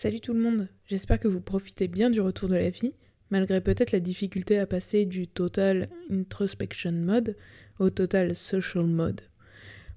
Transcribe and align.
Salut 0.00 0.20
tout 0.20 0.32
le 0.32 0.38
monde, 0.38 0.68
j'espère 0.86 1.18
que 1.18 1.26
vous 1.26 1.40
profitez 1.40 1.88
bien 1.88 2.08
du 2.08 2.20
retour 2.20 2.48
de 2.48 2.54
la 2.54 2.70
vie, 2.70 2.92
malgré 3.30 3.60
peut-être 3.60 3.90
la 3.90 3.98
difficulté 3.98 4.56
à 4.56 4.64
passer 4.64 5.06
du 5.06 5.26
total 5.26 5.88
introspection 6.08 6.92
mode 6.92 7.34
au 7.80 7.90
total 7.90 8.36
social 8.36 8.84
mode. 8.84 9.22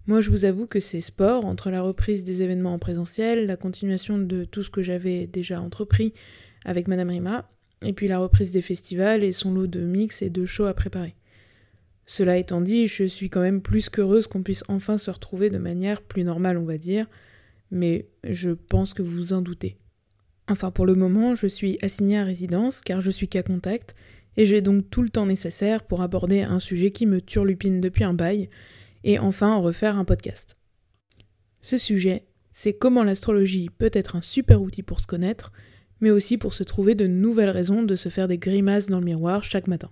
Moi 0.07 0.19
je 0.19 0.31
vous 0.31 0.43
avoue 0.43 0.65
que 0.65 0.79
c'est 0.79 1.01
sport, 1.01 1.45
entre 1.45 1.69
la 1.69 1.83
reprise 1.83 2.23
des 2.23 2.41
événements 2.41 2.73
en 2.73 2.79
présentiel, 2.79 3.45
la 3.45 3.57
continuation 3.57 4.17
de 4.17 4.43
tout 4.43 4.63
ce 4.63 4.71
que 4.71 4.81
j'avais 4.81 5.27
déjà 5.27 5.61
entrepris 5.61 6.15
avec 6.65 6.87
Madame 6.87 7.09
Rima, 7.09 7.51
et 7.83 7.93
puis 7.93 8.07
la 8.07 8.17
reprise 8.17 8.49
des 8.49 8.63
festivals 8.63 9.23
et 9.23 9.31
son 9.31 9.53
lot 9.53 9.67
de 9.67 9.81
mix 9.81 10.23
et 10.23 10.31
de 10.31 10.47
shows 10.47 10.65
à 10.65 10.73
préparer. 10.73 11.13
Cela 12.07 12.37
étant 12.37 12.61
dit, 12.61 12.87
je 12.87 13.03
suis 13.03 13.29
quand 13.29 13.41
même 13.41 13.61
plus 13.61 13.87
qu'heureuse 13.89 14.25
qu'on 14.25 14.41
puisse 14.41 14.63
enfin 14.67 14.97
se 14.97 15.11
retrouver 15.11 15.51
de 15.51 15.59
manière 15.59 16.01
plus 16.01 16.23
normale, 16.23 16.57
on 16.57 16.65
va 16.65 16.79
dire, 16.79 17.05
mais 17.69 18.07
je 18.23 18.49
pense 18.49 18.95
que 18.95 19.03
vous 19.03 19.15
vous 19.15 19.33
en 19.33 19.43
doutez. 19.43 19.77
Enfin, 20.51 20.69
pour 20.69 20.85
le 20.85 20.95
moment, 20.95 21.33
je 21.33 21.47
suis 21.47 21.79
assignée 21.81 22.17
à 22.17 22.25
résidence 22.25 22.81
car 22.81 22.99
je 22.99 23.09
suis 23.09 23.29
cas 23.29 23.41
contact 23.41 23.95
et 24.35 24.45
j'ai 24.45 24.61
donc 24.61 24.89
tout 24.89 25.01
le 25.01 25.07
temps 25.07 25.25
nécessaire 25.25 25.81
pour 25.83 26.01
aborder 26.01 26.41
un 26.41 26.59
sujet 26.59 26.91
qui 26.91 27.05
me 27.05 27.21
turlupine 27.21 27.79
depuis 27.79 28.03
un 28.03 28.13
bail 28.13 28.49
et 29.05 29.17
enfin 29.17 29.47
en 29.47 29.61
refaire 29.61 29.97
un 29.97 30.03
podcast. 30.03 30.57
Ce 31.61 31.77
sujet, 31.77 32.25
c'est 32.51 32.73
comment 32.73 33.05
l'astrologie 33.05 33.69
peut 33.69 33.91
être 33.93 34.17
un 34.17 34.21
super 34.21 34.61
outil 34.61 34.83
pour 34.83 34.99
se 34.99 35.07
connaître, 35.07 35.53
mais 36.01 36.11
aussi 36.11 36.37
pour 36.37 36.53
se 36.53 36.63
trouver 36.63 36.95
de 36.95 37.07
nouvelles 37.07 37.49
raisons 37.49 37.81
de 37.81 37.95
se 37.95 38.09
faire 38.09 38.27
des 38.27 38.37
grimaces 38.37 38.87
dans 38.87 38.99
le 38.99 39.05
miroir 39.05 39.45
chaque 39.45 39.67
matin. 39.67 39.89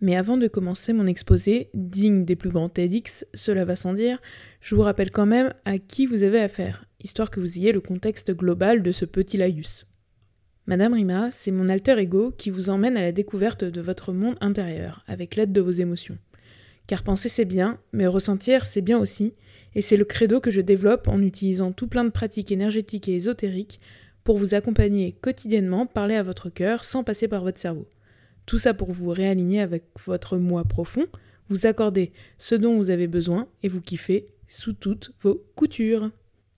Mais 0.00 0.16
avant 0.16 0.38
de 0.38 0.48
commencer 0.48 0.92
mon 0.92 1.06
exposé, 1.06 1.68
digne 1.74 2.24
des 2.24 2.36
plus 2.36 2.50
grands 2.50 2.70
TEDx, 2.70 3.26
cela 3.34 3.66
va 3.66 3.76
sans 3.76 3.92
dire, 3.92 4.20
je 4.60 4.74
vous 4.74 4.82
rappelle 4.82 5.10
quand 5.10 5.26
même 5.26 5.52
à 5.66 5.78
qui 5.78 6.06
vous 6.06 6.22
avez 6.22 6.40
affaire, 6.40 6.86
histoire 7.02 7.30
que 7.30 7.40
vous 7.40 7.58
ayez 7.58 7.72
le 7.72 7.82
contexte 7.82 8.32
global 8.32 8.82
de 8.82 8.92
ce 8.92 9.04
petit 9.04 9.36
laïus. 9.36 9.86
Madame 10.66 10.94
Rima, 10.94 11.30
c'est 11.30 11.50
mon 11.50 11.68
alter 11.68 11.98
ego 11.98 12.30
qui 12.30 12.50
vous 12.50 12.70
emmène 12.70 12.96
à 12.96 13.02
la 13.02 13.12
découverte 13.12 13.64
de 13.64 13.80
votre 13.80 14.12
monde 14.12 14.36
intérieur, 14.40 15.04
avec 15.06 15.36
l'aide 15.36 15.52
de 15.52 15.60
vos 15.60 15.70
émotions. 15.70 16.16
Car 16.86 17.02
penser 17.02 17.28
c'est 17.28 17.44
bien, 17.44 17.78
mais 17.92 18.06
ressentir 18.06 18.64
c'est 18.64 18.80
bien 18.80 18.98
aussi, 18.98 19.34
et 19.74 19.82
c'est 19.82 19.96
le 19.96 20.04
credo 20.04 20.40
que 20.40 20.50
je 20.50 20.60
développe 20.62 21.08
en 21.08 21.20
utilisant 21.20 21.72
tout 21.72 21.88
plein 21.88 22.04
de 22.04 22.10
pratiques 22.10 22.52
énergétiques 22.52 23.08
et 23.08 23.16
ésotériques 23.16 23.80
pour 24.24 24.38
vous 24.38 24.54
accompagner 24.54 25.12
quotidiennement, 25.20 25.86
parler 25.86 26.14
à 26.14 26.22
votre 26.22 26.48
cœur 26.48 26.84
sans 26.84 27.04
passer 27.04 27.28
par 27.28 27.42
votre 27.42 27.58
cerveau. 27.58 27.86
Tout 28.50 28.58
ça 28.58 28.74
pour 28.74 28.90
vous 28.90 29.10
réaligner 29.10 29.60
avec 29.60 29.84
votre 30.04 30.36
moi 30.36 30.64
profond, 30.64 31.06
vous 31.50 31.66
accorder 31.66 32.10
ce 32.36 32.56
dont 32.56 32.76
vous 32.76 32.90
avez 32.90 33.06
besoin 33.06 33.46
et 33.62 33.68
vous 33.68 33.80
kiffer 33.80 34.26
sous 34.48 34.72
toutes 34.72 35.12
vos 35.20 35.44
coutures. 35.54 36.10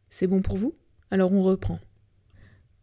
C'est 0.08 0.26
bon 0.26 0.40
pour 0.40 0.56
vous? 0.56 0.74
Alors 1.10 1.34
on 1.34 1.42
reprend. 1.42 1.80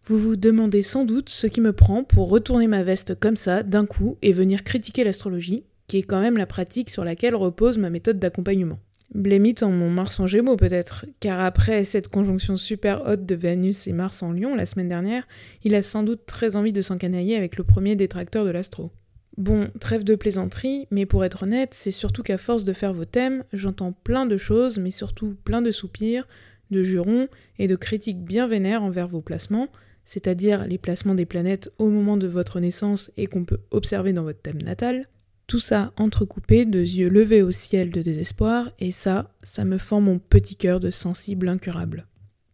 Vous 0.04 0.20
vous 0.20 0.36
demandez 0.36 0.84
sans 0.84 1.06
doute 1.06 1.30
ce 1.30 1.48
qui 1.48 1.60
me 1.60 1.74
prend 1.74 2.04
pour 2.04 2.30
retourner 2.30 2.68
ma 2.68 2.84
veste 2.84 3.20
comme 3.20 3.36
ça 3.36 3.64
d'un 3.64 3.88
coup 3.88 4.20
et 4.22 4.32
venir 4.32 4.64
critiquer 4.64 5.04
l'astrologie, 5.04 5.64
qui 5.88 5.98
est 5.98 6.04
quand 6.04 6.22
même 6.22 6.38
la 6.38 6.46
pratique 6.46 6.92
sur 6.92 7.04
laquelle 7.04 7.34
repose 7.34 7.80
ma 7.80 7.90
méthode 7.90 8.20
d'accompagnement. 8.20 8.78
Blémite 9.16 9.64
en 9.64 9.72
mon 9.72 9.90
Mars 9.90 10.20
en 10.20 10.28
Gémeaux 10.28 10.56
peut-être, 10.56 11.08
car 11.20 11.40
après 11.40 11.84
cette 11.84 12.10
conjonction 12.10 12.58
super 12.58 13.08
haute 13.08 13.26
de 13.26 13.34
Vénus 13.34 13.88
et 13.88 13.92
Mars 13.92 14.22
en 14.22 14.34
Lion 14.34 14.54
la 14.54 14.68
semaine 14.68 14.88
dernière, 14.88 15.28
il 15.64 15.74
a 15.74 15.82
sans 15.82 16.04
doute 16.04 16.28
très 16.28 16.56
envie 16.56 16.74
de 16.74 16.82
s'encanailler 16.82 17.36
avec 17.36 17.58
le 17.58 17.64
premier 17.64 17.96
détracteur 17.96 18.46
de 18.46 18.52
l'astro. 18.52 18.92
Bon, 19.40 19.70
trêve 19.80 20.04
de 20.04 20.16
plaisanterie, 20.16 20.86
mais 20.92 21.06
pour 21.06 21.24
être 21.24 21.44
honnête, 21.44 21.74
c'est 21.74 21.92
surtout 21.92 22.24
qu'à 22.24 22.38
force 22.38 22.66
de 22.66 22.74
faire 22.74 22.94
vos 22.94 23.06
thèmes, 23.06 23.46
j'entends 23.54 23.94
plein 23.94 24.26
de 24.26 24.36
choses, 24.36 24.78
mais 24.78 24.92
surtout 24.92 25.38
plein 25.46 25.62
de 25.62 25.72
soupirs, 25.72 26.28
de 26.72 26.84
jurons 26.84 27.30
et 27.58 27.68
de 27.68 27.78
critiques 27.78 28.22
bien 28.22 28.48
vénères 28.48 28.84
envers 28.84 29.08
vos 29.08 29.22
placements, 29.22 29.70
c'est-à-dire 30.04 30.68
les 30.68 30.78
placements 30.78 31.16
des 31.16 31.26
planètes 31.26 31.72
au 31.78 31.88
moment 31.88 32.18
de 32.18 32.28
votre 32.28 32.60
naissance 32.60 33.12
et 33.16 33.28
qu'on 33.28 33.46
peut 33.46 33.62
observer 33.72 34.12
dans 34.12 34.24
votre 34.24 34.42
thème 34.42 34.62
natal. 34.62 35.08
Tout 35.48 35.60
ça 35.60 35.94
entrecoupé 35.96 36.66
de 36.66 36.80
yeux 36.80 37.08
levés 37.08 37.42
au 37.42 37.52
ciel 37.52 37.92
de 37.92 38.02
désespoir, 38.02 38.74
et 38.78 38.92
ça, 38.92 39.34
ça 39.44 39.64
me 39.64 39.78
fend 39.78 40.02
mon 40.02 40.20
petit 40.20 40.58
cœur 40.58 40.82
de 40.82 40.92
sensible 40.92 41.48
incurable. 41.48 42.08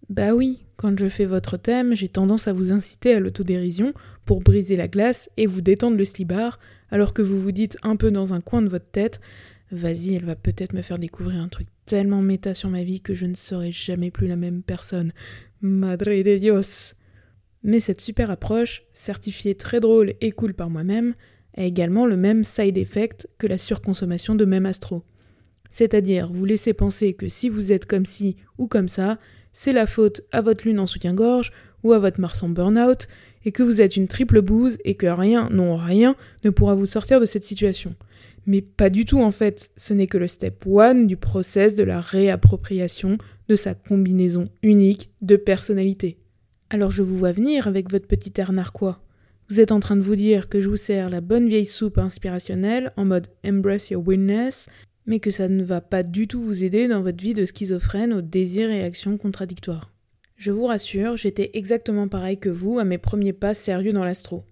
Bah 0.10 0.34
oui, 0.34 0.66
quand 0.78 0.98
je 1.00 1.10
fais 1.10 1.26
votre 1.26 1.58
thème, 1.58 1.96
j'ai 1.96 2.10
tendance 2.10 2.48
à 2.48 2.54
vous 2.54 2.72
inciter 2.72 3.14
à 3.14 3.20
l'autodérision 3.20 3.94
pour 4.26 4.42
briser 4.42 4.76
la 4.76 4.88
glace 4.88 5.30
et 5.38 5.48
vous 5.48 5.62
détendre 5.62 5.98
le 5.98 6.06
slibard, 6.06 6.60
alors 6.92 7.14
que 7.14 7.22
vous 7.22 7.40
vous 7.40 7.52
dites 7.52 7.78
un 7.82 7.96
peu 7.96 8.12
dans 8.12 8.34
un 8.34 8.42
coin 8.42 8.62
de 8.62 8.70
votre 8.70 8.90
tête 8.92 9.20
Vas-y, 9.72 10.14
elle 10.14 10.26
va 10.26 10.36
peut-être 10.36 10.74
me 10.74 10.84
faire 10.84 11.00
découvrir 11.00 11.42
un 11.42 11.50
truc 11.50 11.68
tellement 11.88 12.22
méta 12.22 12.54
sur 12.54 12.70
ma 12.70 12.84
vie 12.84 13.02
que 13.02 13.16
je 13.16 13.26
ne 13.26 13.34
serai 13.34 13.72
jamais 13.72 14.12
plus 14.12 14.28
la 14.28 14.36
même 14.36 14.62
personne. 14.62 15.12
Madre 15.62 16.06
de 16.06 16.38
Dios 16.38 16.94
Mais 17.64 17.80
cette 17.80 18.00
super 18.00 18.30
approche, 18.30 18.84
certifiée 18.94 19.56
très 19.56 19.80
drôle 19.80 20.14
et 20.22 20.32
cool 20.32 20.54
par 20.54 20.70
moi-même, 20.70 21.16
a 21.58 21.64
également 21.64 22.06
le 22.06 22.16
même 22.16 22.44
side 22.44 22.78
effect 22.78 23.28
que 23.40 23.48
la 23.48 23.58
surconsommation 23.58 24.36
de 24.36 24.46
même 24.46 24.68
astro. 24.68 25.04
C'est-à-dire 25.72 26.32
vous 26.32 26.46
laissez 26.46 26.74
penser 26.74 27.14
que 27.14 27.28
si 27.28 27.50
vous 27.50 27.72
êtes 27.72 27.88
comme 27.88 28.06
ci 28.06 28.36
ou 28.60 28.68
comme 28.68 28.88
ça, 28.88 29.18
c'est 29.56 29.72
la 29.72 29.88
faute 29.88 30.22
à 30.34 30.42
votre 30.42 30.68
lune 30.68 30.82
en 30.82 30.86
soutien-gorge 30.86 31.54
ou 31.82 31.94
à 31.94 32.00
votre 32.00 32.20
Mars 32.20 32.44
en 32.44 32.50
burn-out, 32.50 33.08
et 33.46 33.52
que 33.52 33.64
vous 33.64 33.80
êtes 33.80 33.96
une 33.96 34.08
triple 34.08 34.42
bouse 34.42 34.78
et 34.84 34.96
que 34.96 35.06
rien, 35.06 35.50
non 35.50 35.78
rien, 35.78 36.16
ne 36.44 36.50
pourra 36.50 36.76
vous 36.76 36.86
sortir 36.86 37.22
de 37.22 37.26
cette 37.26 37.46
situation. 37.46 37.96
Mais 38.48 38.62
pas 38.62 38.90
du 38.90 39.06
tout 39.06 39.22
en 39.22 39.32
fait, 39.32 39.72
ce 39.78 39.94
n'est 39.94 40.08
que 40.08 40.18
le 40.18 40.28
step 40.28 40.66
one 40.68 41.08
du 41.08 41.16
process 41.16 41.74
de 41.74 41.84
la 41.84 42.02
réappropriation 42.02 43.18
de 43.48 43.56
sa 43.56 43.74
combinaison 43.74 44.50
unique 44.62 45.10
de 45.22 45.38
personnalité. 45.38 46.18
Alors 46.70 46.92
je 46.92 47.02
vous 47.02 47.18
vois 47.18 47.32
venir 47.32 47.68
avec 47.68 47.90
votre 47.90 48.08
petit 48.08 48.34
air 48.38 48.52
narquois. 48.52 49.00
Vous 49.50 49.62
êtes 49.62 49.72
en 49.72 49.80
train 49.80 49.96
de 49.96 50.02
vous 50.02 50.16
dire 50.16 50.50
que 50.50 50.60
je 50.60 50.68
vous 50.68 50.76
sers 50.76 51.10
la 51.10 51.22
bonne 51.22 51.48
vieille 51.48 51.66
soupe 51.66 52.00
inspirationnelle 52.00 52.92
en 52.98 53.06
mode 53.06 53.28
embrace 53.46 53.90
your 53.90 54.04
weirdness 54.06 54.68
mais 55.06 55.20
que 55.20 55.32
ça 55.32 55.48
ne 55.48 55.64
va 55.64 55.82
pas 55.82 56.04
du 56.04 56.28
tout 56.28 56.42
vous 56.42 56.64
aider 56.64 56.88
dans 56.88 57.02
votre 57.02 57.22
vie 57.22 57.34
de 57.34 57.46
schizophrène 57.46 58.14
aux 58.14 58.22
désirs 58.22 58.72
et 58.72 58.84
actions 58.84 59.18
contradictoires. 59.18 59.92
Je 60.36 60.52
vous 60.52 60.66
rassure, 60.66 61.16
j'étais 61.16 61.52
exactement 61.54 62.08
pareil 62.08 62.38
que 62.38 62.50
vous 62.50 62.80
à 62.80 62.84
mes 62.84 62.98
premiers 62.98 63.34
pas 63.34 63.54
sérieux 63.54 63.94
dans 63.94 64.04
l'astro. 64.04 64.44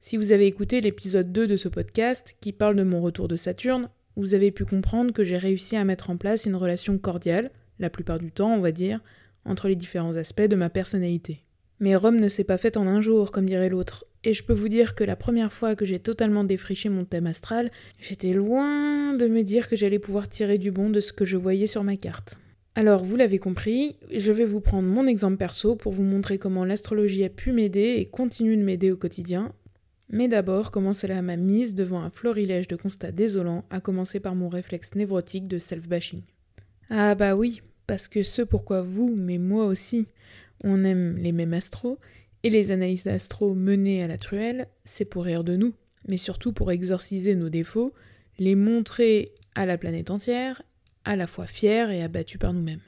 Si 0.00 0.16
vous 0.16 0.32
avez 0.32 0.46
écouté 0.46 0.80
l'épisode 0.80 1.30
2 1.30 1.46
de 1.46 1.56
ce 1.56 1.68
podcast, 1.68 2.36
qui 2.40 2.52
parle 2.52 2.76
de 2.76 2.82
mon 2.82 3.00
retour 3.00 3.28
de 3.28 3.36
Saturne, 3.36 3.90
vous 4.16 4.34
avez 4.34 4.50
pu 4.50 4.64
comprendre 4.64 5.12
que 5.12 5.24
j'ai 5.24 5.38
réussi 5.38 5.76
à 5.76 5.84
mettre 5.84 6.10
en 6.10 6.16
place 6.16 6.46
une 6.46 6.56
relation 6.56 6.98
cordiale, 6.98 7.50
la 7.78 7.90
plupart 7.90 8.18
du 8.18 8.32
temps 8.32 8.54
on 8.54 8.60
va 8.60 8.72
dire, 8.72 9.00
entre 9.44 9.68
les 9.68 9.76
différents 9.76 10.16
aspects 10.16 10.42
de 10.42 10.56
ma 10.56 10.70
personnalité. 10.70 11.44
Mais 11.78 11.96
Rome 11.96 12.18
ne 12.18 12.28
s'est 12.28 12.44
pas 12.44 12.58
faite 12.58 12.76
en 12.76 12.86
un 12.86 13.00
jour, 13.00 13.30
comme 13.30 13.46
dirait 13.46 13.68
l'autre, 13.68 14.04
et 14.24 14.32
je 14.34 14.42
peux 14.44 14.52
vous 14.52 14.68
dire 14.68 14.94
que 14.94 15.04
la 15.04 15.16
première 15.16 15.52
fois 15.52 15.74
que 15.74 15.84
j'ai 15.84 15.98
totalement 15.98 16.44
défriché 16.44 16.88
mon 16.88 17.04
thème 17.04 17.26
astral, 17.26 17.70
j'étais 17.98 18.32
loin 18.32 19.14
de 19.14 19.26
me 19.26 19.42
dire 19.42 19.68
que 19.68 19.76
j'allais 19.76 19.98
pouvoir 19.98 20.28
tirer 20.28 20.58
du 20.58 20.70
bon 20.70 20.90
de 20.90 21.00
ce 21.00 21.12
que 21.12 21.24
je 21.24 21.36
voyais 21.36 21.66
sur 21.66 21.84
ma 21.84 21.96
carte. 21.96 22.38
Alors, 22.74 23.04
vous 23.04 23.16
l'avez 23.16 23.38
compris, 23.38 23.96
je 24.14 24.30
vais 24.30 24.44
vous 24.44 24.60
prendre 24.60 24.88
mon 24.88 25.06
exemple 25.06 25.36
perso 25.36 25.74
pour 25.74 25.92
vous 25.92 26.04
montrer 26.04 26.38
comment 26.38 26.64
l'astrologie 26.64 27.24
a 27.24 27.28
pu 27.28 27.52
m'aider 27.52 27.96
et 27.98 28.06
continue 28.06 28.56
de 28.56 28.62
m'aider 28.62 28.92
au 28.92 28.96
quotidien. 28.96 29.52
Mais 30.08 30.28
d'abord, 30.28 30.70
comment 30.70 30.92
cela 30.92 31.20
m'a 31.22 31.36
mise 31.36 31.74
devant 31.74 32.00
un 32.00 32.10
florilège 32.10 32.68
de 32.68 32.76
constats 32.76 33.12
désolants, 33.12 33.64
à 33.70 33.80
commencer 33.80 34.20
par 34.20 34.34
mon 34.34 34.48
réflexe 34.48 34.94
névrotique 34.94 35.48
de 35.48 35.58
self-bashing. 35.58 36.22
Ah 36.90 37.14
bah 37.14 37.36
oui, 37.36 37.62
parce 37.86 38.08
que 38.08 38.22
ce 38.22 38.42
pourquoi 38.42 38.82
vous, 38.82 39.14
mais 39.16 39.38
moi 39.38 39.66
aussi, 39.66 40.08
on 40.62 40.84
aime 40.84 41.16
les 41.16 41.32
mêmes 41.32 41.54
astros, 41.54 41.98
et 42.42 42.50
les 42.50 42.70
analyses 42.70 43.04
d'astro 43.04 43.54
menées 43.54 44.02
à 44.02 44.08
la 44.08 44.18
truelle, 44.18 44.68
c'est 44.84 45.04
pour 45.04 45.24
rire 45.24 45.44
de 45.44 45.56
nous, 45.56 45.74
mais 46.08 46.16
surtout 46.16 46.52
pour 46.52 46.72
exorciser 46.72 47.34
nos 47.34 47.48
défauts, 47.48 47.92
les 48.38 48.54
montrer 48.54 49.32
à 49.54 49.66
la 49.66 49.76
planète 49.76 50.10
entière, 50.10 50.62
à 51.04 51.16
la 51.16 51.26
fois 51.26 51.46
fiers 51.46 51.90
et 51.90 52.02
abattus 52.02 52.38
par 52.38 52.52
nous-mêmes. 52.52 52.80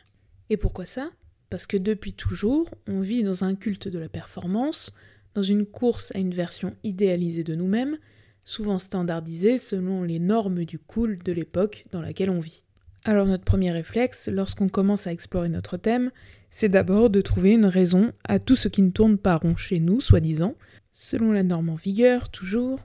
Et 0.51 0.57
pourquoi 0.57 0.87
ça? 0.87 1.11
Parce 1.51 1.67
que 1.67 1.77
depuis 1.77 2.15
toujours, 2.15 2.71
on 2.87 3.01
vit 3.01 3.23
dans 3.23 3.45
un 3.45 3.55
culte 3.55 3.89
de 3.89 3.99
la 3.99 4.09
performance, 4.09 4.95
dans 5.35 5.43
une 5.43 5.67
course 5.67 6.15
à 6.15 6.19
une 6.19 6.35
version 6.35 6.75
idéalisée 6.83 7.45
de 7.45 7.55
nous-mêmes, 7.55 7.99
souvent 8.45 8.79
standardisée 8.79 9.59
selon 9.59 10.03
les 10.03 10.19
normes 10.19 10.65
du 10.65 10.79
cool 10.79 11.19
de 11.19 11.33
l'époque 11.33 11.85
dans 11.93 12.01
laquelle 12.01 12.31
on 12.31 12.41
vit. 12.41 12.65
Alors 13.05 13.27
notre 13.27 13.45
premier 13.45 13.73
réflexe, 13.73 14.29
lorsqu'on 14.29 14.69
commence 14.69 15.07
à 15.07 15.13
explorer 15.13 15.49
notre 15.49 15.77
thème, 15.77 16.11
c'est 16.53 16.69
d'abord 16.69 17.09
de 17.09 17.23
trouver 17.23 17.53
une 17.53 17.65
raison 17.65 18.13
à 18.25 18.39
tout 18.39 18.57
ce 18.57 18.69
qui 18.69 18.83
ne 18.83 18.91
tourne 18.91 19.17
pas 19.17 19.37
rond 19.37 19.57
chez 19.57 19.81
nous, 19.81 20.03
soi-disant, 20.03 20.55
selon 20.93 21.33
la 21.33 21.43
norme 21.43 21.71
en 21.71 21.77
vigueur, 21.77 22.29
toujours, 22.29 22.79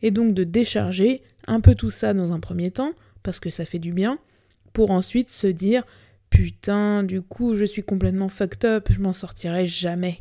et 0.00 0.12
donc 0.12 0.32
de 0.32 0.44
décharger 0.44 1.22
un 1.48 1.60
peu 1.60 1.74
tout 1.74 1.90
ça 1.90 2.14
dans 2.14 2.32
un 2.32 2.38
premier 2.38 2.70
temps, 2.70 2.92
parce 3.24 3.40
que 3.40 3.50
ça 3.50 3.66
fait 3.66 3.80
du 3.80 3.92
bien, 3.92 4.20
pour 4.72 4.92
ensuite 4.92 5.28
se 5.28 5.48
dire 5.48 5.84
Putain, 6.30 7.02
du 7.02 7.20
coup, 7.20 7.56
je 7.56 7.64
suis 7.64 7.82
complètement 7.82 8.28
fucked 8.28 8.64
up, 8.64 8.86
je 8.88 9.00
m'en 9.00 9.12
sortirai 9.12 9.66
jamais. 9.66 10.20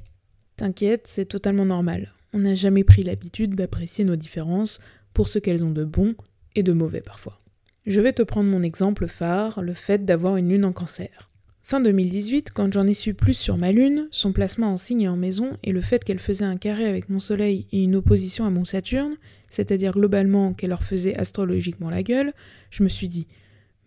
T'inquiète, 0.58 1.06
c'est 1.08 1.26
totalement 1.26 1.66
normal. 1.66 2.16
On 2.34 2.40
n'a 2.40 2.56
jamais 2.56 2.84
pris 2.84 3.04
l'habitude 3.04 3.54
d'apprécier 3.54 4.04
nos 4.04 4.16
différences 4.16 4.80
pour 5.14 5.28
ce 5.28 5.38
qu'elles 5.38 5.64
ont 5.64 5.72
de 5.72 5.86
bon 5.86 6.16
et 6.56 6.64
de 6.64 6.74
mauvais 6.74 7.02
parfois. 7.02 7.40
Je 7.86 8.02
vais 8.02 8.14
te 8.14 8.24
prendre 8.24 8.50
mon 8.50 8.64
exemple 8.64 9.06
phare, 9.08 9.62
le 9.62 9.76
fait 9.76 10.06
d'avoir 10.06 10.38
une 10.38 10.50
lune 10.50 10.66
en 10.66 10.74
cancer. 10.74 11.29
Fin 11.70 11.82
2018, 11.82 12.50
quand 12.52 12.74
j'en 12.74 12.88
ai 12.88 12.96
su 12.96 13.14
plus 13.14 13.36
sur 13.36 13.56
ma 13.56 13.72
lune, 13.72 14.08
son 14.10 14.34
placement 14.34 14.74
en 14.74 14.78
signe 14.78 15.02
et 15.02 15.08
en 15.08 15.16
maison, 15.16 15.56
et 15.62 15.72
le 15.72 15.82
fait 15.82 16.04
qu'elle 16.04 16.18
faisait 16.18 16.44
un 16.44 16.58
carré 16.58 16.88
avec 16.88 17.10
mon 17.10 17.20
soleil 17.20 17.68
et 17.72 17.84
une 17.84 17.96
opposition 17.96 18.44
à 18.44 18.50
mon 18.50 18.66
Saturne, 18.66 19.18
c'est-à-dire 19.52 19.92
globalement 19.92 20.54
qu'elle 20.54 20.72
leur 20.72 20.82
faisait 20.82 21.16
astrologiquement 21.16 21.92
la 21.92 22.02
gueule, 22.02 22.34
je 22.72 22.82
me 22.82 22.90
suis 22.90 23.08
dit 23.08 23.28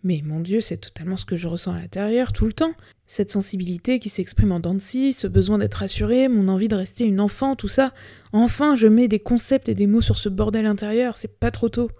mais 0.01 0.21
mon 0.23 0.39
Dieu, 0.39 0.61
c'est 0.61 0.77
totalement 0.77 1.17
ce 1.17 1.25
que 1.25 1.35
je 1.35 1.49
ressens 1.49 1.73
à 1.73 1.79
l'intérieur 1.79 2.31
tout 2.31 2.45
le 2.45 2.53
temps. 2.53 2.73
Cette 3.05 3.31
sensibilité 3.31 3.99
qui 3.99 4.07
s'exprime 4.07 4.53
en 4.53 4.61
dents 4.61 4.79
ce 4.79 5.27
besoin 5.27 5.57
d'être 5.57 5.75
rassurée, 5.75 6.29
mon 6.29 6.47
envie 6.47 6.69
de 6.69 6.75
rester 6.75 7.03
une 7.03 7.19
enfant, 7.19 7.57
tout 7.57 7.67
ça. 7.67 7.93
Enfin, 8.31 8.75
je 8.75 8.87
mets 8.87 9.09
des 9.09 9.19
concepts 9.19 9.67
et 9.67 9.75
des 9.75 9.87
mots 9.87 9.99
sur 9.99 10.17
ce 10.17 10.29
bordel 10.29 10.67
intérieur, 10.67 11.17
c'est 11.17 11.37
pas 11.37 11.51
trop 11.51 11.67
tôt. 11.67 11.91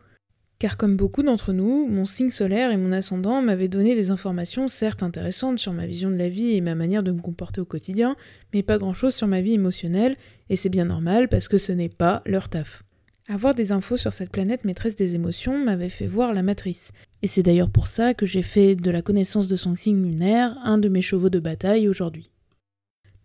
Car 0.64 0.78
comme 0.78 0.96
beaucoup 0.96 1.24
d'entre 1.24 1.52
nous, 1.52 1.90
mon 1.90 2.06
signe 2.06 2.30
solaire 2.30 2.72
et 2.72 2.78
mon 2.78 2.94
ascendant 2.94 3.42
m'avaient 3.42 3.68
donné 3.68 3.96
des 3.96 4.12
informations 4.12 4.70
certes 4.70 5.04
intéressantes 5.04 5.60
sur 5.60 5.74
ma 5.74 5.86
vision 5.86 6.10
de 6.10 6.16
la 6.16 6.30
vie 6.30 6.56
et 6.56 6.62
ma 6.62 6.74
manière 6.74 7.04
de 7.04 7.12
me 7.12 7.20
comporter 7.20 7.60
au 7.60 7.66
quotidien, 7.66 8.16
mais 8.54 8.64
pas 8.64 8.78
grand-chose 8.78 9.14
sur 9.14 9.28
ma 9.28 9.42
vie 9.42 9.56
émotionnelle, 9.56 10.16
et 10.50 10.56
c'est 10.56 10.70
bien 10.70 10.86
normal 10.86 11.28
parce 11.28 11.50
que 11.50 11.58
ce 11.58 11.74
n'est 11.74 11.90
pas 11.90 12.22
leur 12.26 12.48
taf. 12.48 12.84
Avoir 13.28 13.56
des 13.56 13.74
infos 13.74 13.98
sur 13.98 14.14
cette 14.14 14.30
planète 14.30 14.64
maîtresse 14.64 14.96
des 14.96 15.16
émotions 15.16 15.62
m'avait 15.62 15.90
fait 15.90 16.08
voir 16.08 16.34
la 16.34 16.44
matrice, 16.44 16.94
et 17.24 17.28
c'est 17.28 17.44
d'ailleurs 17.44 17.70
pour 17.70 17.88
ça 17.88 18.14
que 18.14 18.26
j'ai 18.26 18.42
fait 18.42 18.78
de 18.78 18.90
la 18.90 19.02
connaissance 19.02 19.50
de 19.50 19.58
son 19.58 19.76
signe 19.76 20.02
lunaire 20.02 20.58
un 20.64 20.78
de 20.78 20.88
mes 20.88 21.02
chevaux 21.02 21.30
de 21.30 21.40
bataille 21.40 21.90
aujourd'hui. 21.90 22.32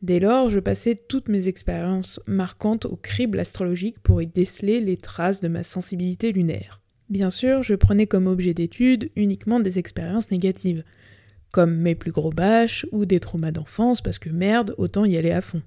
Dès 0.03 0.19
lors, 0.19 0.51
je 0.51 0.59
passais 0.59 0.97
toutes 0.97 1.29
mes 1.29 1.47
expériences 1.47 2.19
marquantes 2.27 2.87
au 2.87 2.97
crible 2.97 3.39
astrologique 3.39 4.01
pour 4.01 4.21
y 4.21 4.27
déceler 4.27 4.81
les 4.81 4.97
traces 4.97 5.41
de 5.41 5.47
ma 5.47 5.63
sensibilité 5.63 6.33
lunaire. 6.33 6.81
Bien 7.11 7.31
sûr, 7.31 7.63
je 7.63 7.75
prenais 7.75 8.07
comme 8.07 8.27
objet 8.27 8.53
d'étude 8.53 9.11
uniquement 9.17 9.61
des 9.61 9.79
expériences 9.79 10.31
négatives, 10.31 10.85
comme 11.51 11.75
mes 11.75 11.95
plus 11.95 12.13
gros 12.13 12.33
bâches 12.33 12.85
ou 12.93 13.07
des 13.07 13.19
traumas 13.21 13.51
d'enfance 13.51 14.03
parce 14.03 14.19
que 14.19 14.29
merde, 14.29 14.75
autant 14.77 15.07
y 15.07 15.17
aller 15.17 15.31
à 15.31 15.41
fond. 15.41 15.63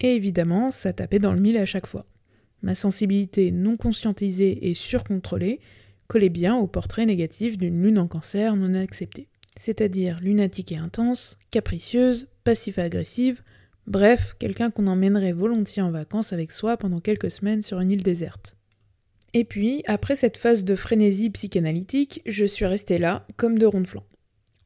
Et 0.00 0.16
évidemment, 0.16 0.72
ça 0.72 0.92
tapait 0.92 1.20
dans 1.20 1.32
le 1.32 1.40
mille 1.40 1.58
à 1.58 1.66
chaque 1.66 1.86
fois. 1.86 2.06
Ma 2.62 2.74
sensibilité 2.74 3.52
non 3.52 3.76
conscientisée 3.76 4.68
et 4.68 4.74
surcontrôlée 4.74 5.60
collait 6.08 6.28
bien 6.28 6.56
au 6.56 6.66
portrait 6.66 7.06
négatif 7.06 7.56
d'une 7.56 7.80
lune 7.82 7.98
en 7.98 8.08
cancer 8.08 8.56
non 8.56 8.74
acceptée. 8.74 9.28
C'est-à-dire 9.56 10.18
lunatique 10.20 10.72
et 10.72 10.76
intense, 10.76 11.38
capricieuse, 11.52 12.28
passive-agressive, 12.42 13.42
bref, 13.86 14.34
quelqu'un 14.38 14.70
qu'on 14.70 14.88
emmènerait 14.88 15.32
volontiers 15.32 15.82
en 15.82 15.90
vacances 15.90 16.32
avec 16.32 16.50
soi 16.50 16.76
pendant 16.76 17.00
quelques 17.00 17.30
semaines 17.30 17.62
sur 17.62 17.78
une 17.80 17.92
île 17.92 18.02
déserte. 18.02 18.56
Et 19.32 19.44
puis, 19.44 19.82
après 19.86 20.16
cette 20.16 20.36
phase 20.36 20.64
de 20.64 20.74
frénésie 20.74 21.30
psychanalytique, 21.30 22.20
je 22.26 22.44
suis 22.44 22.66
restée 22.66 22.98
là, 22.98 23.26
comme 23.36 23.58
de 23.58 23.66
ronde 23.66 23.86
flanc. 23.86 24.04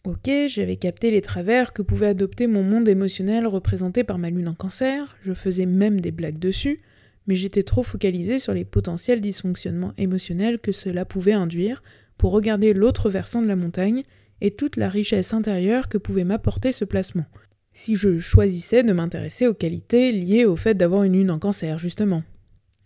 Ok, 0.05 0.31
j'avais 0.49 0.76
capté 0.76 1.11
les 1.11 1.22
travers 1.22 1.72
que 1.72 1.82
pouvait 1.82 2.06
adopter 2.06 2.46
mon 2.46 2.62
monde 2.62 2.88
émotionnel 2.88 3.46
représenté 3.46 4.05
par 4.05 4.19
ma 4.19 4.31
lune 4.31 4.49
en 4.49 4.55
cancer, 4.55 5.16
je 5.22 5.32
faisais 5.32 5.66
même 5.66 6.00
des 6.00 6.11
blagues 6.11 6.38
dessus, 6.38 6.82
mais 7.26 7.37
j'étais 7.37 7.62
trop 7.62 7.82
focalisée 7.82 8.38
sur 8.38 8.52
les 8.52 8.66
potentiels 8.66 9.20
dysfonctionnements 9.20 9.94
émotionnels 9.96 10.58
que 10.58 10.72
cela 10.72 11.05
pouvait 11.05 11.32
induire 11.32 11.82
pour 12.19 12.32
regarder 12.32 12.75
l'autre 12.75 13.08
versant 13.08 13.40
de 13.40 13.49
la 13.49 13.56
montagne 13.56 14.02
et 14.40 14.50
toute 14.50 14.76
la 14.76 14.90
richesse 14.90 15.32
intérieure 15.32 15.88
que 15.88 15.99
pouvait 15.99 16.25
m'apporter 16.25 16.72
ce 16.72 16.84
placement, 16.84 17.26
si 17.72 17.96
je 17.96 18.19
choisissais 18.19 18.82
de 18.82 18.93
m'intéresser 18.93 19.46
aux 19.46 19.55
qualités 19.55 20.12
liées 20.12 20.44
au 20.44 20.56
fait 20.56 20.75
d'avoir 20.75 21.05
une 21.05 21.14
lune 21.14 21.31
en 21.31 21.38
cancer, 21.38 21.78
justement. 21.78 22.22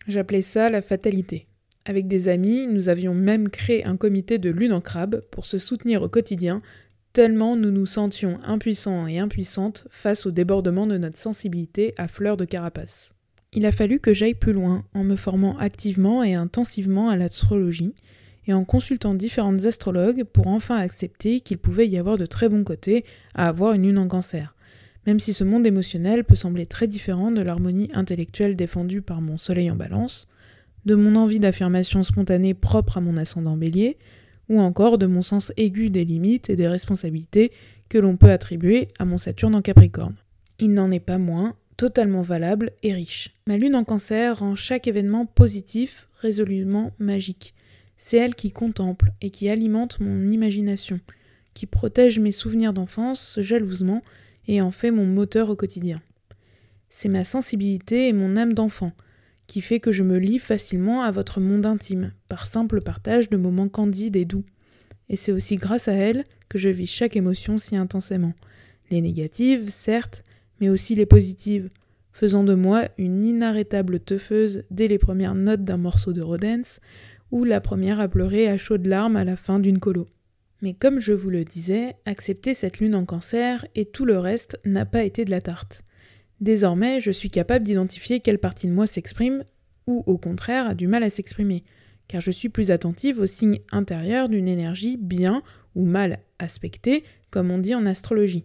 J'appelais 0.07 0.43
ça 0.43 0.71
la 0.71 0.83
fatalité. 0.83 1.49
Avec 1.89 2.07
des 2.07 2.29
amis, 2.29 2.67
nous 2.67 2.91
avions 2.91 3.15
même 3.15 3.49
créé 3.49 3.87
un 3.87 3.97
comité 3.97 4.37
de 4.37 4.51
lune 4.51 4.75
en 4.75 4.83
crabe 4.83 5.23
pour 5.31 5.47
se 5.47 5.59
soutenir 5.59 6.03
au 6.03 6.09
quotidien, 6.11 6.61
tellement 7.15 7.57
nous 7.57 7.71
nous 7.71 7.87
sentions 7.87 8.39
impuissants 8.45 9.07
et 9.07 9.19
impuissantes 9.19 9.87
face 9.89 10.27
au 10.27 10.31
débordement 10.31 10.87
de 10.87 10.99
notre 10.99 11.17
sensibilité 11.17 11.95
à 11.97 12.07
fleur 12.07 12.37
de 12.37 12.45
carapace. 12.45 13.15
Il 13.55 13.65
a 13.65 13.73
fallu 13.73 14.01
que 14.01 14.13
j'aille 14.13 14.35
plus 14.35 14.53
loin 14.53 14.85
en 14.93 15.03
me 15.03 15.17
formant 15.17 15.57
activement 15.57 16.23
et 16.23 16.35
intensivement 16.35 17.09
à 17.09 17.17
l'astrologie 17.17 17.95
et 18.47 18.53
en 18.53 18.67
consultant 18.67 19.15
différentes 19.15 19.65
astrologues 19.65 20.25
pour 20.25 20.49
enfin 20.49 20.77
accepter 20.77 21.41
qu'il 21.41 21.57
pouvait 21.57 21.89
y 21.89 21.97
avoir 21.97 22.19
de 22.19 22.27
très 22.27 22.51
bons 22.51 22.65
côtés 22.65 23.07
à 23.35 23.49
avoir 23.49 23.73
une 23.73 23.85
lune 23.85 23.97
en 23.97 24.09
cancer, 24.09 24.55
même 25.07 25.21
si 25.21 25.33
ce 25.33 25.43
monde 25.43 25.67
émotionnel 25.67 26.25
peut 26.25 26.35
sembler 26.35 26.67
très 26.67 26.87
différent 26.87 27.31
de 27.31 27.41
l'harmonie 27.41 27.89
intellectuelle 27.95 28.57
défendue 28.57 29.01
par 29.01 29.23
mon 29.23 29.39
soleil 29.39 29.71
en 29.71 29.75
balance, 29.75 30.29
de 30.85 30.95
mon 30.95 31.17
envie 31.17 31.41
d'affirmation 31.41 32.03
spontanée 32.03 32.55
propre 32.55 32.99
à 32.99 33.01
mon 33.01 33.17
ascendant 33.17 33.57
bélier, 33.57 33.99
ou 34.49 34.61
encore 34.61 34.99
de 34.99 35.07
mon 35.07 35.23
sens 35.23 35.53
aigu 35.57 35.91
des 35.91 36.05
limites 36.05 36.51
et 36.51 36.57
des 36.57 36.69
responsabilités 36.69 37.51
que 37.89 37.99
l'on 37.99 38.17
peut 38.17 38.31
attribuer 38.31 38.89
à 38.99 39.05
mon 39.05 39.19
Saturne 39.19 39.55
en 39.55 39.63
Capricorne. 39.63 40.17
Il 40.59 40.73
n'en 40.73 40.91
est 40.91 41.01
pas 41.01 41.19
moins 41.19 41.55
totalement 41.77 42.23
valable 42.23 42.73
et 42.83 42.93
riche. 42.93 43.31
Ma 43.47 43.57
lune 43.57 43.77
en 43.77 43.85
cancer 43.85 44.41
rend 44.41 44.55
chaque 44.55 44.89
événement 44.89 45.27
positif, 45.27 46.09
résolument 46.21 46.93
magique. 46.99 47.55
C'est 47.97 48.17
elle 48.17 48.35
qui 48.35 48.51
contemple 48.51 49.13
et 49.21 49.31
qui 49.31 49.49
alimente 49.49 50.01
mon 50.01 50.29
imagination, 50.29 51.01
qui 51.55 51.67
protège 51.67 52.19
mes 52.19 52.33
souvenirs 52.33 52.73
d'enfance 52.73 53.39
jalousement 53.41 54.03
et 54.47 54.61
en 54.61 54.71
fait 54.71 54.91
mon 54.91 55.07
moteur 55.07 55.51
au 55.51 55.57
quotidien. 55.57 56.01
C'est 56.91 57.09
ma 57.09 57.25
sensibilité 57.25 58.09
et 58.09 58.13
mon 58.13 58.37
âme 58.37 58.55
d'enfant 58.55 58.93
qui 59.49 59.63
fait 59.63 59.81
que 59.81 59.91
je 59.91 60.05
me 60.05 60.19
lie 60.19 60.39
facilement 60.39 61.03
à 61.03 61.11
votre 61.11 61.41
monde 61.41 61.67
intime, 61.67 62.13
par 62.29 62.47
simple 62.47 62.81
partage 62.81 63.31
de 63.31 63.37
moments 63.37 63.69
candides 63.69 64.15
et 64.15 64.27
doux. 64.27 64.45
Et 65.09 65.17
c'est 65.17 65.33
aussi 65.33 65.57
grâce 65.57 65.89
à 65.89 65.95
elle 65.95 66.23
que 66.49 66.59
je 66.59 66.69
vis 66.69 66.87
chaque 66.87 67.17
émotion 67.17 67.59
si 67.59 67.75
intensément. 67.75 68.35
Les 68.91 69.01
négatives, 69.01 69.71
certes, 69.71 70.23
mais 70.61 70.69
aussi 70.69 70.95
les 70.95 71.07
positives, 71.07 71.71
faisant 72.13 72.45
de 72.45 72.55
moi 72.55 72.89
une 72.99 73.25
inarrêtable 73.25 74.01
teufeuse 74.01 74.65
dès 74.71 74.87
les 74.87 74.99
premières 74.99 75.35
notes 75.35 75.65
d'un 75.65 75.79
morceau 75.79 76.13
de 76.13 76.23
Rodens, 76.23 76.79
ou 77.31 77.45
la 77.45 77.61
première 77.61 78.01
à 78.01 78.09
pleurer 78.09 78.49
à 78.49 78.59
chaudes 78.59 78.87
larmes 78.87 79.17
à 79.17 79.25
la 79.25 79.37
fin 79.37 79.59
d'une 79.59 79.79
colo. 79.79 80.07
Mais 80.61 80.75
comme 80.75 81.01
je 81.01 81.13
vous 81.13 81.31
le 81.31 81.45
disais, 81.45 81.97
accepter 82.05 82.53
cette 82.53 82.81
lune 82.81 82.95
en 82.95 83.05
cancer 83.05 83.67
et 83.75 83.87
tout 83.87 84.05
le 84.05 84.19
reste 84.19 84.59
n'a 84.65 84.85
pas 84.85 85.05
été 85.05 85.25
de 85.25 85.31
la 85.31 85.41
tarte. 85.41 85.83
Désormais, 86.41 87.01
je 87.01 87.11
suis 87.11 87.31
capable 87.31 87.65
d'identifier 87.65 88.21
quelle 88.21 88.39
partie 88.39 88.69
de 88.69 88.73
moi 88.73 88.87
s'exprime 88.87 89.45
ou 89.87 90.05
au 90.07 90.19
contraire 90.19 90.69
a 90.69 90.75
du 90.75 90.87
mal 90.87 91.03
à 91.03 91.11
s'exprimer, 91.11 91.65
car 92.07 92.21
je 92.21 92.31
suis 92.31 92.49
plus 92.49 92.71
attentive 92.71 93.21
aux 93.21 93.27
signes 93.27 93.61
intérieurs 93.73 94.29
d'une 94.29 94.49
énergie 94.49 94.97
bien 94.97 95.43
ou 95.75 95.85
mal 95.85 96.21
aspectée, 96.39 97.05
comme 97.31 97.51
on 97.51 97.59
dit 97.59 97.75
en 97.75 97.87
astrologie. 97.87 98.45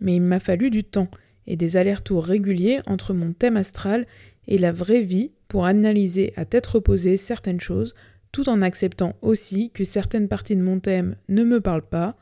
Mais 0.00 0.16
il 0.16 0.22
m'a 0.22 0.40
fallu 0.40 0.70
du 0.70 0.84
temps, 0.84 1.10
et 1.46 1.56
des 1.56 1.76
allers-retours 1.76 2.24
réguliers 2.24 2.80
entre 2.86 3.14
mon 3.14 3.32
thème 3.32 3.56
astral 3.56 4.06
et 4.46 4.58
la 4.58 4.70
vraie 4.70 5.00
vie 5.00 5.32
pour 5.48 5.64
analyser 5.64 6.34
à 6.36 6.44
tête 6.44 6.66
reposée 6.66 7.16
certaines 7.16 7.60
choses, 7.60 7.94
tout 8.30 8.50
en 8.50 8.60
acceptant 8.60 9.16
aussi 9.22 9.70
que 9.70 9.84
certaines 9.84 10.28
parties 10.28 10.56
de 10.56 10.62
mon 10.62 10.78
thème 10.78 11.16
ne 11.28 11.42
me 11.44 11.60
parlent 11.60 11.88
pas, 11.88 12.16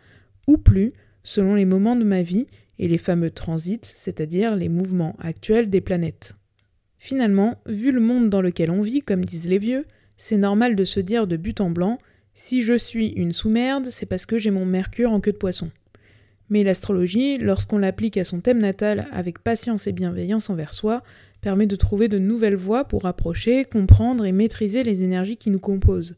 ou 0.46 0.56
plus, 0.56 0.92
selon 1.24 1.56
les 1.56 1.64
moments 1.64 1.96
de 1.96 2.04
ma 2.04 2.22
vie 2.22 2.46
et 2.78 2.88
les 2.88 2.98
fameux 2.98 3.30
transits, 3.30 3.80
c'est-à-dire 3.82 4.56
les 4.56 4.68
mouvements 4.68 5.16
actuels 5.18 5.70
des 5.70 5.80
planètes. 5.80 6.34
Finalement, 6.98 7.60
vu 7.66 7.92
le 7.92 8.00
monde 8.00 8.30
dans 8.30 8.42
lequel 8.42 8.70
on 8.70 8.80
vit, 8.80 9.02
comme 9.02 9.24
disent 9.24 9.48
les 9.48 9.58
vieux, 9.58 9.86
c'est 10.16 10.36
normal 10.36 10.76
de 10.76 10.84
se 10.84 11.00
dire 11.00 11.26
de 11.26 11.36
but 11.36 11.60
en 11.60 11.70
blanc 11.70 11.98
si 12.38 12.62
je 12.62 12.76
suis 12.76 13.08
une 13.08 13.32
sous-merde, 13.32 13.86
c'est 13.90 14.04
parce 14.04 14.26
que 14.26 14.38
j'ai 14.38 14.50
mon 14.50 14.66
Mercure 14.66 15.10
en 15.10 15.20
queue 15.20 15.32
de 15.32 15.38
poisson. 15.38 15.70
Mais 16.50 16.64
l'astrologie, 16.64 17.38
lorsqu'on 17.38 17.78
l'applique 17.78 18.18
à 18.18 18.24
son 18.24 18.40
thème 18.40 18.58
natal 18.58 19.08
avec 19.10 19.38
patience 19.38 19.86
et 19.86 19.92
bienveillance 19.92 20.50
envers 20.50 20.74
soi, 20.74 21.02
permet 21.40 21.66
de 21.66 21.76
trouver 21.76 22.08
de 22.08 22.18
nouvelles 22.18 22.56
voies 22.56 22.84
pour 22.84 23.06
approcher, 23.06 23.64
comprendre 23.64 24.26
et 24.26 24.32
maîtriser 24.32 24.82
les 24.82 25.02
énergies 25.02 25.38
qui 25.38 25.50
nous 25.50 25.58
composent, 25.58 26.14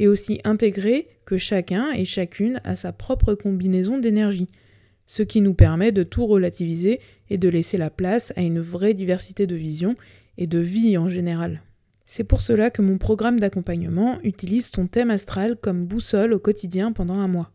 et 0.00 0.08
aussi 0.08 0.40
intégrer 0.42 1.06
que 1.26 1.38
chacun 1.38 1.92
et 1.92 2.04
chacune 2.04 2.60
a 2.64 2.74
sa 2.74 2.92
propre 2.92 3.34
combinaison 3.34 3.98
d'énergie, 3.98 4.48
ce 5.12 5.22
qui 5.22 5.42
nous 5.42 5.52
permet 5.52 5.92
de 5.92 6.04
tout 6.04 6.24
relativiser 6.24 6.98
et 7.28 7.36
de 7.36 7.50
laisser 7.50 7.76
la 7.76 7.90
place 7.90 8.32
à 8.34 8.40
une 8.40 8.60
vraie 8.60 8.94
diversité 8.94 9.46
de 9.46 9.56
visions 9.56 9.94
et 10.38 10.46
de 10.46 10.58
vie 10.58 10.96
en 10.96 11.10
général. 11.10 11.60
C'est 12.06 12.24
pour 12.24 12.40
cela 12.40 12.70
que 12.70 12.80
mon 12.80 12.96
programme 12.96 13.38
d'accompagnement 13.38 14.18
utilise 14.22 14.70
ton 14.70 14.86
thème 14.86 15.10
astral 15.10 15.58
comme 15.60 15.84
boussole 15.84 16.32
au 16.32 16.38
quotidien 16.38 16.92
pendant 16.92 17.18
un 17.18 17.28
mois 17.28 17.52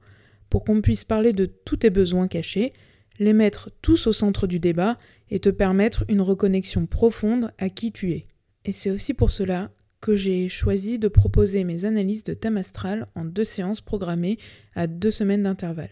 pour 0.52 0.66
qu'on 0.66 0.82
puisse 0.82 1.04
parler 1.04 1.34
de 1.34 1.48
tous 1.48 1.78
tes 1.78 1.90
besoins 1.90 2.28
cachés, 2.28 2.74
les 3.18 3.34
mettre 3.34 3.72
tous 3.82 4.06
au 4.06 4.14
centre 4.14 4.46
du 4.46 4.60
débat 4.60 5.00
et 5.32 5.40
te 5.40 5.50
permettre 5.50 6.06
une 6.10 6.22
reconnexion 6.22 6.86
profonde 6.86 7.52
à 7.58 7.70
qui 7.70 7.92
tu 7.92 8.12
es. 8.12 8.28
Et 8.66 8.72
c'est 8.72 8.92
aussi 8.92 9.16
pour 9.16 9.32
cela 9.32 9.72
que 10.00 10.16
j'ai 10.16 10.48
choisi 10.48 11.00
de 11.00 11.08
proposer 11.08 11.64
mes 11.64 11.86
analyses 11.86 12.24
de 12.24 12.36
thème 12.36 12.58
astral 12.58 13.08
en 13.16 13.26
deux 13.26 13.44
séances 13.44 13.82
programmées 13.82 14.38
à 14.76 14.86
deux 14.86 15.10
semaines 15.10 15.42
d'intervalle. 15.42 15.90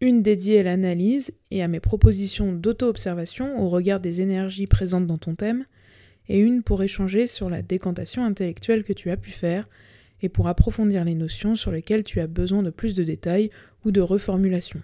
Une 0.00 0.22
dédiée 0.22 0.60
à 0.60 0.62
l'analyse 0.64 1.32
et 1.50 1.62
à 1.62 1.68
mes 1.68 1.80
propositions 1.80 2.52
d'auto-observation 2.52 3.62
au 3.62 3.68
regard 3.68 4.00
des 4.00 4.20
énergies 4.20 4.66
présentes 4.66 5.06
dans 5.06 5.18
ton 5.18 5.34
thème, 5.34 5.64
et 6.28 6.38
une 6.38 6.62
pour 6.62 6.82
échanger 6.82 7.26
sur 7.26 7.50
la 7.50 7.62
décantation 7.62 8.24
intellectuelle 8.24 8.84
que 8.84 8.92
tu 8.92 9.10
as 9.10 9.16
pu 9.16 9.30
faire, 9.30 9.68
et 10.22 10.28
pour 10.28 10.48
approfondir 10.48 11.04
les 11.04 11.14
notions 11.14 11.54
sur 11.54 11.70
lesquelles 11.70 12.04
tu 12.04 12.20
as 12.20 12.26
besoin 12.26 12.62
de 12.62 12.70
plus 12.70 12.94
de 12.94 13.04
détails 13.04 13.50
ou 13.84 13.90
de 13.90 14.00
reformulation. 14.00 14.80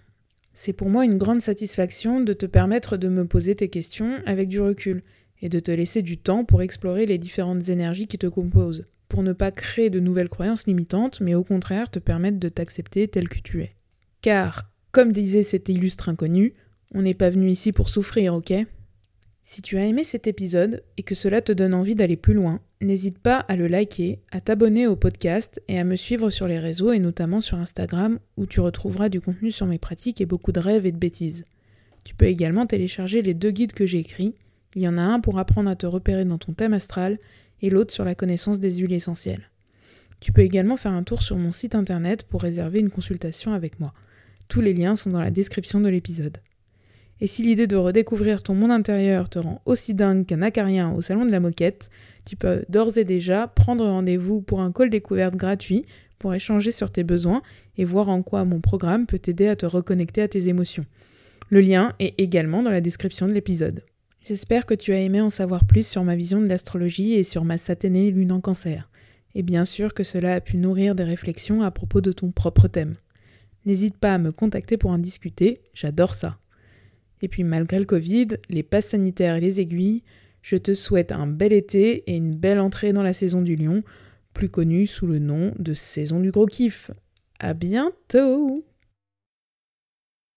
C'est 0.52 0.72
pour 0.72 0.90
moi 0.90 1.04
une 1.04 1.18
grande 1.18 1.40
satisfaction 1.40 2.20
de 2.20 2.32
te 2.32 2.46
permettre 2.46 2.96
de 2.96 3.08
me 3.08 3.26
poser 3.26 3.54
tes 3.54 3.68
questions 3.68 4.18
avec 4.26 4.48
du 4.48 4.60
recul 4.60 5.02
et 5.40 5.48
de 5.48 5.60
te 5.60 5.70
laisser 5.70 6.02
du 6.02 6.18
temps 6.18 6.44
pour 6.44 6.60
explorer 6.60 7.06
les 7.06 7.18
différentes 7.18 7.68
énergies 7.68 8.06
qui 8.06 8.18
te 8.18 8.26
composent, 8.26 8.84
pour 9.08 9.22
ne 9.22 9.32
pas 9.32 9.50
créer 9.50 9.90
de 9.90 10.00
nouvelles 10.00 10.28
croyances 10.28 10.66
limitantes, 10.66 11.20
mais 11.20 11.34
au 11.34 11.44
contraire 11.44 11.90
te 11.90 11.98
permettre 11.98 12.38
de 12.38 12.48
t'accepter 12.48 13.08
tel 13.08 13.28
que 13.28 13.38
tu 13.38 13.62
es. 13.62 13.70
Car, 14.20 14.69
comme 14.92 15.12
disait 15.12 15.42
cet 15.42 15.68
illustre 15.68 16.09
inconnu, 16.09 16.54
on 16.94 17.02
n'est 17.02 17.14
pas 17.14 17.30
venu 17.30 17.50
ici 17.50 17.73
pour 17.73 17.88
souffrir, 17.88 18.35
ok? 18.35 18.52
Si 19.42 19.62
tu 19.62 19.78
as 19.78 19.87
aimé 19.87 20.04
cet 20.04 20.26
épisode 20.26 20.82
et 20.97 21.02
que 21.02 21.14
cela 21.14 21.40
te 21.40 21.52
donne 21.52 21.75
envie 21.75 21.94
d'aller 21.94 22.16
plus 22.16 22.35
loin, 22.35 22.61
n'hésite 22.80 23.18
pas 23.18 23.38
à 23.38 23.56
le 23.56 23.66
liker, 23.66 24.20
à 24.30 24.40
t'abonner 24.40 24.87
au 24.87 24.97
podcast 24.97 25.61
et 25.68 25.78
à 25.78 25.85
me 25.85 25.97
suivre 25.97 26.30
sur 26.30 26.47
les 26.47 26.59
réseaux 26.59 26.92
et 26.92 26.99
notamment 26.99 27.40
sur 27.40 27.59
Instagram 27.59 28.18
où 28.37 28.47
tu 28.47 28.61
retrouveras 28.61 29.09
du 29.09 29.20
contenu 29.20 29.50
sur 29.50 29.66
mes 29.66 29.78
pratiques 29.78 30.20
et 30.20 30.26
beaucoup 30.26 30.52
de 30.52 30.61
rêves 30.61 30.87
et 30.87 30.92
de 30.92 30.99
bêtises. 30.99 31.44
Tu 32.04 32.14
peux 32.14 32.26
également 32.26 32.66
télécharger 32.66 33.23
les 33.23 33.35
deux 33.35 33.50
guides 33.50 33.73
que 33.73 33.87
j'ai 33.87 33.99
écrits 33.99 34.35
il 34.75 34.82
y 34.82 34.88
en 34.88 34.99
a 34.99 35.02
un 35.02 35.20
pour 35.20 35.38
apprendre 35.38 35.68
à 35.68 35.76
te 35.76 35.87
repérer 35.87 36.25
dans 36.25 36.38
ton 36.38 36.52
thème 36.52 36.75
astral 36.75 37.18
et 37.61 37.70
l'autre 37.70 37.92
sur 37.92 38.04
la 38.04 38.14
connaissance 38.14 38.61
des 38.61 38.76
huiles 38.76 38.92
essentielles. 38.92 39.50
Tu 40.20 40.32
peux 40.32 40.42
également 40.42 40.76
faire 40.76 40.92
un 40.92 41.02
tour 41.02 41.23
sur 41.23 41.37
mon 41.37 41.50
site 41.50 41.75
internet 41.75 42.25
pour 42.25 42.42
réserver 42.42 42.78
une 42.78 42.90
consultation 42.90 43.52
avec 43.52 43.80
moi. 43.80 43.92
Tous 44.50 44.61
les 44.61 44.75
liens 44.75 44.97
sont 44.97 45.11
dans 45.11 45.21
la 45.21 45.30
description 45.30 45.80
de 45.80 45.88
l'épisode. 45.88 46.38
Et 47.21 47.28
si 47.28 47.45
l'idée 47.45 47.69
de 47.69 47.76
redécouvrir 47.76 48.42
ton 48.42 48.52
monde 48.54 48.73
intérieur 48.73 49.28
te 49.28 49.38
rend 49.38 49.62
aussi 49.64 49.95
dingue 49.95 50.26
qu'un 50.26 50.42
acarien 50.42 50.90
au 50.90 51.00
salon 51.00 51.25
de 51.25 51.30
la 51.30 51.38
moquette, 51.38 51.88
tu 52.25 52.35
peux 52.35 52.64
d'ores 52.69 52.99
et 52.99 53.04
déjà 53.04 53.47
prendre 53.47 53.87
rendez-vous 53.87 54.40
pour 54.40 54.61
un 54.61 54.73
call 54.73 54.90
découverte 54.90 55.37
gratuit 55.37 55.87
pour 56.19 56.35
échanger 56.35 56.73
sur 56.73 56.90
tes 56.90 57.04
besoins 57.04 57.42
et 57.78 57.85
voir 57.85 58.09
en 58.09 58.23
quoi 58.23 58.45
mon 58.45 58.61
programme 58.61 59.07
peut 59.07 59.21
t'aider 59.21 59.47
à 59.47 59.54
te 59.54 59.66
reconnecter 59.66 60.21
à 60.21 60.26
tes 60.26 60.49
émotions. 60.49 60.85
Le 61.49 61.61
lien 61.61 61.95
est 62.00 62.19
également 62.19 62.64
dans 62.64 62.73
la 62.73 62.80
description 62.80 63.28
de 63.28 63.33
l'épisode. 63.33 63.85
J'espère 64.26 64.66
que 64.66 64.75
tu 64.75 64.92
as 64.92 65.00
aimé 65.00 65.21
en 65.21 65.30
savoir 65.30 65.64
plus 65.64 65.87
sur 65.87 66.02
ma 66.02 66.16
vision 66.16 66.40
de 66.40 66.49
l'astrologie 66.49 67.14
et 67.14 67.23
sur 67.23 67.45
ma 67.45 67.57
satanée 67.57 68.11
lune 68.11 68.33
en 68.33 68.40
cancer. 68.40 68.90
Et 69.37 69.45
bien 69.45 69.64
sûr 69.64 69.95
que 69.95 70.02
cela 70.02 70.35
a 70.35 70.40
pu 70.40 70.57
nourrir 70.57 70.97
des 70.97 71.04
réflexions 71.04 71.62
à 71.62 71.71
propos 71.71 72.00
de 72.00 72.11
ton 72.11 72.33
propre 72.33 72.66
thème. 72.66 72.97
N'hésite 73.66 73.98
pas 73.98 74.14
à 74.14 74.18
me 74.18 74.32
contacter 74.32 74.76
pour 74.76 74.90
en 74.90 74.98
discuter, 74.98 75.60
j'adore 75.74 76.14
ça. 76.14 76.38
Et 77.22 77.28
puis 77.28 77.44
malgré 77.44 77.78
le 77.78 77.84
Covid, 77.84 78.28
les 78.48 78.62
passes 78.62 78.88
sanitaires 78.88 79.36
et 79.36 79.40
les 79.40 79.60
aiguilles, 79.60 80.02
je 80.42 80.56
te 80.56 80.72
souhaite 80.72 81.12
un 81.12 81.26
bel 81.26 81.52
été 81.52 82.10
et 82.10 82.16
une 82.16 82.34
belle 82.34 82.60
entrée 82.60 82.92
dans 82.92 83.02
la 83.02 83.12
saison 83.12 83.42
du 83.42 83.56
lion, 83.56 83.82
plus 84.32 84.48
connue 84.48 84.86
sous 84.86 85.06
le 85.06 85.18
nom 85.18 85.52
de 85.58 85.74
saison 85.74 86.20
du 86.20 86.30
gros 86.30 86.46
kiff. 86.46 86.90
À 87.38 87.52
bientôt! 87.52 88.64